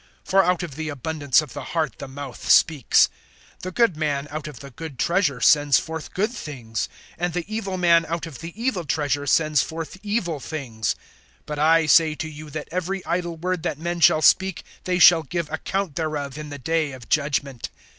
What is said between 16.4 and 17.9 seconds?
the day of judgment.